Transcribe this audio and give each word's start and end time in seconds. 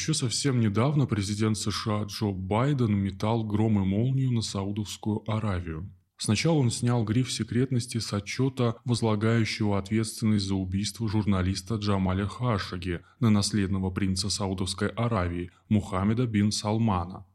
Еще 0.00 0.14
совсем 0.14 0.60
недавно 0.60 1.04
президент 1.04 1.58
США 1.58 2.04
Джо 2.04 2.30
Байден 2.32 2.94
метал 2.96 3.44
гром 3.44 3.82
и 3.82 3.84
молнию 3.84 4.32
на 4.32 4.40
Саудовскую 4.40 5.30
Аравию. 5.30 5.92
Сначала 6.16 6.54
он 6.54 6.70
снял 6.70 7.04
гриф 7.04 7.30
секретности 7.30 7.98
с 7.98 8.14
отчета, 8.14 8.76
возлагающего 8.86 9.78
ответственность 9.78 10.46
за 10.46 10.54
убийство 10.54 11.06
журналиста 11.06 11.74
Джамаля 11.74 12.26
Хашаги 12.26 13.02
на 13.20 13.28
наследного 13.28 13.90
принца 13.90 14.30
Саудовской 14.30 14.88
Аравии 14.88 15.50
Мухаммеда 15.68 16.26
бин 16.26 16.50
Салмана. 16.50 17.26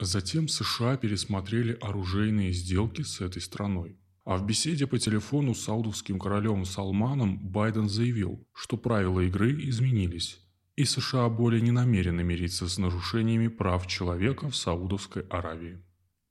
Затем 0.00 0.48
США 0.48 0.96
пересмотрели 0.96 1.76
оружейные 1.78 2.52
сделки 2.52 3.02
с 3.02 3.20
этой 3.20 3.42
страной. 3.42 3.98
А 4.24 4.38
в 4.38 4.46
беседе 4.46 4.86
по 4.86 4.98
телефону 4.98 5.54
с 5.54 5.64
саудовским 5.64 6.18
королем 6.18 6.64
Салманом 6.64 7.38
Байден 7.50 7.90
заявил, 7.90 8.48
что 8.54 8.78
правила 8.78 9.20
игры 9.20 9.52
изменились, 9.68 10.38
и 10.82 10.84
США 10.84 11.28
более 11.28 11.60
не 11.60 11.70
намерены 11.70 12.24
мириться 12.24 12.68
с 12.68 12.76
нарушениями 12.76 13.46
прав 13.46 13.86
человека 13.86 14.50
в 14.50 14.56
Саудовской 14.56 15.22
Аравии. 15.30 15.78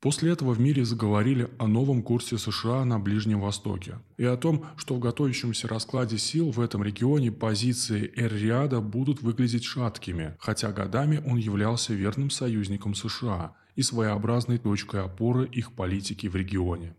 После 0.02 0.31
этого 0.31 0.53
в 0.53 0.59
мире 0.59 0.84
заговорили 0.84 1.49
о 1.57 1.67
новом 1.67 2.03
курсе 2.03 2.38
США 2.38 2.84
на 2.84 2.99
Ближнем 2.99 3.40
Востоке 3.40 3.99
и 4.17 4.26
о 4.26 4.35
том, 4.35 4.66
что 4.76 4.95
в 4.95 4.99
готовящемся 4.99 5.70
раскладе 5.70 6.17
сил 6.17 6.52
в 6.52 6.59
этом 6.59 6.84
регионе 6.84 7.31
позиции 7.31 8.12
Эр-Риада 8.16 8.81
будут 8.81 9.21
выглядеть 9.21 9.63
шаткими, 9.63 10.35
хотя 10.40 10.71
годами 10.73 11.23
он 11.26 11.38
являлся 11.38 11.93
верным 11.93 12.29
союзником 12.29 12.93
США 12.93 13.55
и 13.76 13.84
своеобразной 13.84 14.57
точкой 14.57 15.05
опоры 15.05 15.48
их 15.48 15.71
политики 15.73 16.27
в 16.27 16.35
регионе. 16.35 16.95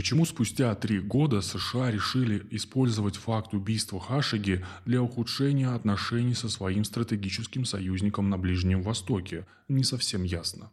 Почему 0.00 0.24
спустя 0.24 0.74
три 0.76 0.98
года 0.98 1.42
США 1.42 1.90
решили 1.90 2.42
использовать 2.52 3.16
факт 3.16 3.52
убийства 3.52 4.00
Хашиги 4.00 4.64
для 4.86 5.02
ухудшения 5.02 5.68
отношений 5.68 6.32
со 6.32 6.48
своим 6.48 6.84
стратегическим 6.84 7.66
союзником 7.66 8.30
на 8.30 8.38
Ближнем 8.38 8.80
Востоке, 8.80 9.46
не 9.68 9.84
совсем 9.84 10.22
ясно. 10.22 10.70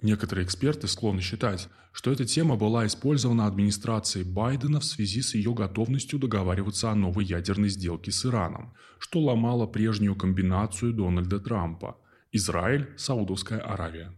Некоторые 0.00 0.46
эксперты 0.46 0.88
склонны 0.88 1.20
считать, 1.20 1.68
что 1.92 2.10
эта 2.10 2.24
тема 2.24 2.56
была 2.56 2.86
использована 2.86 3.46
администрацией 3.46 4.24
Байдена 4.24 4.80
в 4.80 4.86
связи 4.86 5.20
с 5.20 5.34
ее 5.34 5.52
готовностью 5.52 6.18
договариваться 6.18 6.90
о 6.90 6.94
новой 6.94 7.26
ядерной 7.26 7.68
сделке 7.68 8.10
с 8.10 8.24
Ираном, 8.24 8.72
что 8.98 9.20
ломало 9.20 9.66
прежнюю 9.66 10.16
комбинацию 10.16 10.94
Дональда 10.94 11.40
Трампа– 11.40 11.98
Израиль, 12.32 12.88
Саудовская 12.96 13.60
Аравия. 13.60 14.14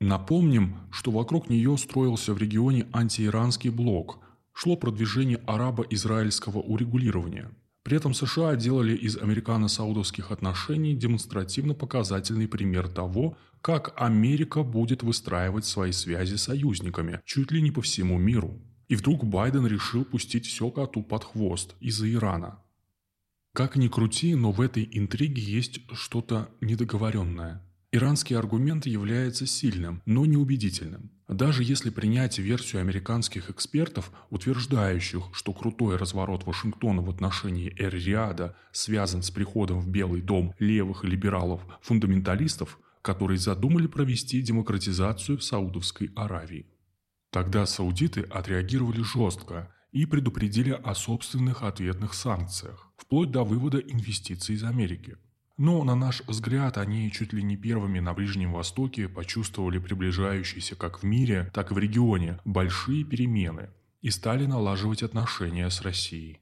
Напомним, 0.00 0.76
что 0.90 1.10
вокруг 1.10 1.50
нее 1.50 1.76
строился 1.76 2.32
в 2.34 2.38
регионе 2.38 2.86
антииранский 2.92 3.70
блок, 3.70 4.20
шло 4.52 4.76
продвижение 4.76 5.38
арабо-израильского 5.46 6.58
урегулирования– 6.58 7.50
при 7.88 7.96
этом 7.96 8.12
США 8.12 8.54
делали 8.54 8.94
из 8.94 9.16
американо-саудовских 9.16 10.30
отношений 10.30 10.94
демонстративно 10.94 11.72
показательный 11.72 12.46
пример 12.46 12.86
того, 12.86 13.38
как 13.62 13.94
Америка 13.96 14.62
будет 14.62 15.02
выстраивать 15.02 15.64
свои 15.64 15.92
связи 15.92 16.34
с 16.34 16.42
союзниками 16.42 17.22
чуть 17.24 17.50
ли 17.50 17.62
не 17.62 17.70
по 17.70 17.80
всему 17.80 18.18
миру. 18.18 18.60
И 18.88 18.94
вдруг 18.94 19.24
Байден 19.24 19.66
решил 19.66 20.04
пустить 20.04 20.44
все 20.44 20.70
коту 20.70 21.02
под 21.02 21.24
хвост 21.24 21.76
из-за 21.80 22.12
Ирана. 22.12 22.62
Как 23.54 23.76
ни 23.76 23.88
крути, 23.88 24.34
но 24.34 24.52
в 24.52 24.60
этой 24.60 24.86
интриге 24.92 25.40
есть 25.40 25.80
что-то 25.94 26.50
недоговоренное– 26.60 27.64
Иранский 27.90 28.36
аргумент 28.36 28.84
является 28.84 29.46
сильным, 29.46 30.02
но 30.04 30.26
неубедительным. 30.26 31.10
Даже 31.26 31.64
если 31.64 31.88
принять 31.88 32.38
версию 32.38 32.82
американских 32.82 33.48
экспертов, 33.48 34.12
утверждающих, 34.28 35.30
что 35.32 35.54
крутой 35.54 35.96
разворот 35.96 36.44
Вашингтона 36.44 37.00
в 37.00 37.08
отношении 37.08 37.74
Эр-Риада 37.78 38.54
связан 38.72 39.22
с 39.22 39.30
приходом 39.30 39.80
в 39.80 39.88
Белый 39.88 40.20
дом 40.20 40.54
левых 40.58 41.02
либералов-фундаменталистов, 41.02 42.78
которые 43.00 43.38
задумали 43.38 43.86
провести 43.86 44.42
демократизацию 44.42 45.38
в 45.38 45.42
Саудовской 45.42 46.10
Аравии. 46.14 46.66
Тогда 47.30 47.64
саудиты 47.64 48.20
отреагировали 48.20 49.00
жестко 49.00 49.74
и 49.92 50.04
предупредили 50.04 50.72
о 50.72 50.94
собственных 50.94 51.62
ответных 51.62 52.12
санкциях, 52.12 52.92
вплоть 52.98 53.30
до 53.30 53.44
вывода 53.44 53.78
инвестиций 53.78 54.56
из 54.56 54.64
Америки– 54.64 55.16
но, 55.58 55.82
на 55.82 55.96
наш 55.96 56.22
взгляд, 56.24 56.78
они 56.78 57.10
чуть 57.10 57.32
ли 57.32 57.42
не 57.42 57.56
первыми 57.56 57.98
на 57.98 58.14
Ближнем 58.14 58.52
Востоке 58.52 59.08
почувствовали 59.08 59.78
приближающиеся 59.78 60.76
как 60.76 61.02
в 61.02 61.02
мире, 61.02 61.50
так 61.52 61.72
и 61.72 61.74
в 61.74 61.78
регионе 61.78 62.38
большие 62.44 63.02
перемены 63.04 63.70
и 64.00 64.10
стали 64.10 64.46
налаживать 64.46 65.02
отношения 65.02 65.68
с 65.68 65.82
Россией. 65.82 66.40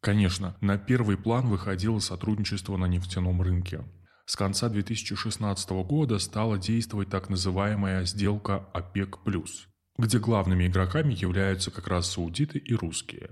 Конечно, 0.00 0.56
на 0.60 0.78
первый 0.78 1.16
план 1.16 1.48
выходило 1.48 1.98
сотрудничество 1.98 2.76
на 2.76 2.86
нефтяном 2.86 3.42
рынке. 3.42 3.84
С 4.24 4.36
конца 4.36 4.68
2016 4.68 5.70
года 5.70 6.20
стала 6.20 6.58
действовать 6.58 7.10
так 7.10 7.30
называемая 7.30 8.04
сделка 8.04 8.68
ОПЕК+, 8.72 9.18
где 9.98 10.18
главными 10.20 10.68
игроками 10.68 11.12
являются 11.12 11.72
как 11.72 11.88
раз 11.88 12.12
саудиты 12.12 12.58
и 12.58 12.72
русские. 12.74 13.30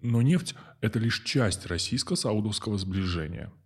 Но 0.00 0.20
нефть– 0.20 0.56
это 0.80 0.98
лишь 0.98 1.22
часть 1.22 1.66
российско-саудовского 1.66 2.76
сближения– 2.76 3.52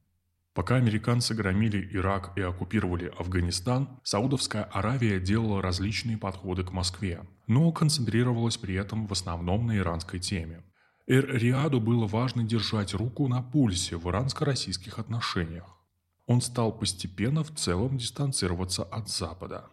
Пока 0.56 0.76
американцы 0.76 1.34
громили 1.34 1.86
Ирак 1.92 2.32
и 2.34 2.40
оккупировали 2.40 3.12
Афганистан, 3.18 4.00
Саудовская 4.02 4.64
Аравия 4.64 5.20
делала 5.20 5.60
различные 5.60 6.16
подходы 6.16 6.64
к 6.64 6.72
Москве, 6.72 7.20
но 7.46 7.70
концентрировалась 7.72 8.56
при 8.56 8.74
этом 8.74 9.06
в 9.06 9.12
основном 9.12 9.66
на 9.66 9.76
иранской 9.76 10.18
теме. 10.18 10.64
Эр-Риаду 11.06 11.78
было 11.78 12.06
важно 12.06 12.42
держать 12.42 12.94
руку 12.94 13.28
на 13.28 13.42
пульсе 13.42 13.98
в 13.98 14.08
иранско-российских 14.08 14.98
отношениях. 14.98 15.76
Он 16.24 16.40
стал 16.40 16.72
постепенно 16.72 17.44
в 17.44 17.54
целом 17.54 17.98
дистанцироваться 17.98 18.82
от 18.82 19.10
Запада. 19.10 19.66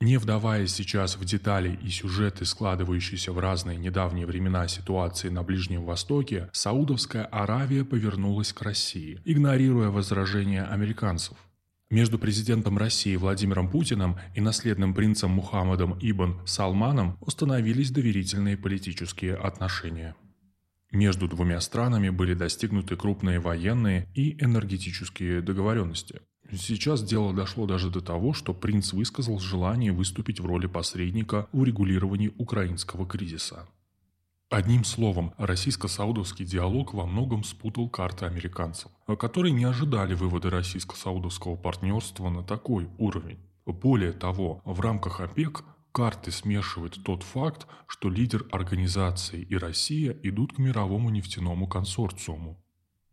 Не 0.00 0.18
вдаваясь 0.18 0.74
сейчас 0.74 1.16
в 1.16 1.24
детали 1.24 1.78
и 1.82 1.88
сюжеты, 1.88 2.44
складывающиеся 2.44 3.32
в 3.32 3.38
разные 3.38 3.78
недавние 3.78 4.26
времена 4.26 4.68
ситуации 4.68 5.30
на 5.30 5.42
Ближнем 5.42 5.84
Востоке, 5.84 6.50
Саудовская 6.52 7.24
Аравия 7.24 7.82
повернулась 7.82 8.52
к 8.52 8.60
России, 8.60 9.22
игнорируя 9.24 9.88
возражения 9.88 10.64
американцев. 10.64 11.38
Между 11.88 12.18
президентом 12.18 12.76
России 12.76 13.16
Владимиром 13.16 13.70
Путиным 13.70 14.18
и 14.34 14.42
наследным 14.42 14.92
принцем 14.92 15.30
Мухаммадом 15.30 15.98
Ибн 16.02 16.40
Салманом 16.44 17.16
установились 17.20 17.90
доверительные 17.90 18.58
политические 18.58 19.36
отношения. 19.36 20.14
Между 20.92 21.26
двумя 21.26 21.58
странами 21.60 22.10
были 22.10 22.34
достигнуты 22.34 22.96
крупные 22.96 23.40
военные 23.40 24.08
и 24.14 24.36
энергетические 24.44 25.40
договоренности– 25.40 26.20
Сейчас 26.52 27.02
дело 27.02 27.32
дошло 27.32 27.66
даже 27.66 27.90
до 27.90 28.00
того, 28.00 28.32
что 28.32 28.54
принц 28.54 28.92
высказал 28.92 29.38
желание 29.38 29.92
выступить 29.92 30.40
в 30.40 30.46
роли 30.46 30.66
посредника 30.66 31.48
в 31.52 31.60
урегулировании 31.60 32.32
украинского 32.38 33.06
кризиса. 33.06 33.68
Одним 34.48 34.84
словом, 34.84 35.34
российско-саудовский 35.38 36.44
диалог 36.44 36.94
во 36.94 37.04
многом 37.04 37.42
спутал 37.42 37.88
карты 37.88 38.26
американцев, 38.26 38.92
которые 39.18 39.52
не 39.52 39.64
ожидали 39.64 40.14
вывода 40.14 40.50
российско-саудовского 40.50 41.56
партнерства 41.56 42.30
на 42.30 42.44
такой 42.44 42.88
уровень. 42.96 43.40
Более 43.64 44.12
того, 44.12 44.62
в 44.64 44.80
рамках 44.80 45.20
ОПЕК 45.20 45.64
карты 45.90 46.30
смешивает 46.30 46.96
тот 47.02 47.24
факт, 47.24 47.66
что 47.88 48.08
лидер 48.08 48.46
организации 48.52 49.42
и 49.42 49.56
Россия 49.56 50.16
идут 50.22 50.52
к 50.52 50.58
мировому 50.58 51.10
нефтяному 51.10 51.66
консорциуму, 51.66 52.62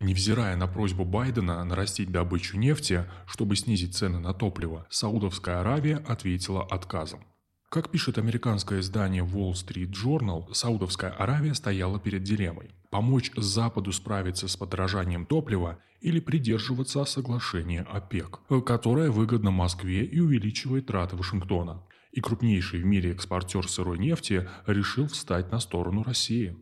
Невзирая 0.04 0.58
на 0.58 0.68
просьбу 0.68 1.06
Байдена 1.06 1.64
нарастить 1.64 2.12
добычу 2.12 2.58
нефти, 2.58 3.06
чтобы 3.26 3.56
снизить 3.56 3.96
цены 3.96 4.20
на 4.20 4.34
топливо, 4.34 4.86
Саудовская 4.90 5.62
Аравия 5.62 5.96
ответила 6.06 6.62
отказом. 6.62 7.22
Как 7.70 7.90
пишет 7.90 8.18
американское 8.18 8.82
издание 8.82 9.24
Wall 9.24 9.54
Street 9.54 9.94
Journal, 9.94 10.54
Саудовская 10.54 11.12
Аравия 11.12 11.54
стояла 11.54 12.02
перед 12.02 12.22
дилеммой– 12.22 12.72
помочь 12.92 13.32
Западу 13.38 13.94
справиться 13.94 14.50
с 14.50 14.58
подорожанием 14.58 15.26
топлива 15.26 15.80
или 16.02 16.20
придерживаться 16.20 17.06
соглашения 17.06 17.84
ОПЕК, 17.84 18.42
которое 18.66 19.10
выгодно 19.10 19.52
Москве 19.52 20.04
и 20.04 20.20
увеличивает 20.20 20.88
траты 20.88 21.16
Вашингтона. 21.16 21.82
И 22.12 22.20
крупнейший 22.20 22.82
в 22.82 22.86
мире 22.86 23.14
экспортер 23.14 23.70
сырой 23.70 24.00
нефти 24.00 24.50
решил 24.68 25.08
встать 25.08 25.50
на 25.50 25.60
сторону 25.60 26.04
России. 26.04 26.58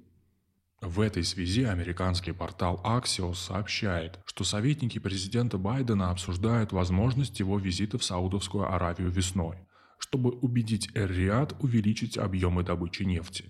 В 0.81 0.99
этой 0.99 1.23
связи 1.23 1.63
американский 1.63 2.31
портал 2.31 2.81
Axios 2.83 3.35
сообщает, 3.35 4.19
что 4.25 4.43
советники 4.43 4.97
президента 4.97 5.59
Байдена 5.59 6.09
обсуждают 6.09 6.71
возможность 6.71 7.39
его 7.39 7.59
визита 7.59 7.99
в 7.99 8.03
Саудовскую 8.03 8.67
Аравию 8.67 9.11
весной, 9.11 9.57
чтобы 9.99 10.31
убедить 10.31 10.89
Эр-Риад 10.95 11.55
увеличить 11.59 12.17
объемы 12.17 12.63
добычи 12.63 13.03
нефти. 13.03 13.45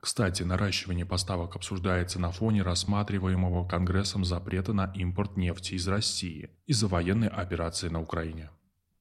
Кстати, 0.00 0.44
наращивание 0.44 1.04
поставок 1.04 1.56
обсуждается 1.56 2.20
на 2.20 2.30
фоне 2.30 2.62
рассматриваемого 2.62 3.66
Конгрессом 3.66 4.24
запрета 4.24 4.72
на 4.72 4.92
импорт 4.94 5.36
нефти 5.36 5.74
из 5.74 5.88
России 5.88 6.50
из-за 6.66 6.86
военной 6.86 7.28
операции 7.28 7.88
на 7.88 8.00
Украине. 8.00 8.50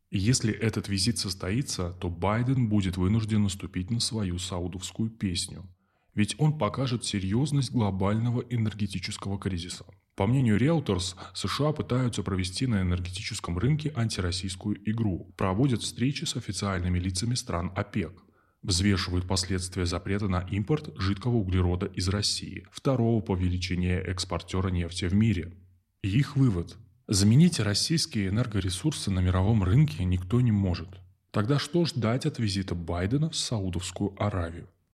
Если 0.10 0.52
этот 0.52 0.90
визит 0.90 1.20
состоится, 1.20 1.92
то 1.92 2.10
Байден 2.10 2.68
будет 2.68 2.98
вынужден 2.98 3.44
наступить 3.44 3.92
на 3.92 4.00
свою 4.00 4.40
саудовскую 4.40 5.12
песню– 5.12 5.70
ведь 6.15 6.35
он 6.39 6.57
покажет 6.57 7.06
серьезность 7.06 7.71
глобального 7.71 8.41
энергетического 8.50 9.38
кризиса. 9.38 9.85
По 10.15 10.25
мнению 10.27 10.57
Reuters, 10.57 11.15
США 11.33 11.73
пытаются 11.73 12.23
провести 12.23 12.67
на 12.67 12.81
энергетическом 12.81 13.57
рынке 13.57 13.91
антироссийскую 13.95 14.77
игру, 14.89 15.33
проводят 15.38 15.81
встречи 15.81 16.23
с 16.23 16.38
официальными 16.38 16.97
лицами 16.97 17.35
стран 17.35 17.71
ОПЕК, 17.75 18.13
взвешивают 18.62 19.27
последствия 19.27 19.85
запрета 19.85 20.29
на 20.29 20.39
импорт 20.50 20.89
жидкого 20.97 21.35
углерода 21.35 21.85
из 21.88 22.07
России, 22.07 22.65
второго 22.71 23.21
по 23.21 23.35
величине 23.35 23.97
экспортера 23.97 24.69
нефти 24.69 25.06
в 25.06 25.13
мире. 25.13 25.53
И 26.01 26.09
их 26.09 26.38
вывод– 26.38 26.77
заменить 27.07 27.59
российские 27.59 28.29
энергоресурсы 28.29 29.12
на 29.12 29.19
мировом 29.19 29.63
рынке 29.63 30.06
никто 30.06 30.39
не 30.39 30.51
может. 30.51 30.88
Тогда 31.31 31.59
что 31.59 31.85
ждать 31.85 32.25
от 32.25 32.39
визита 32.39 32.73
Байдена 32.73 33.29
в 33.29 33.35
Саудовскую 33.35 34.15
Аравию? 34.17 34.69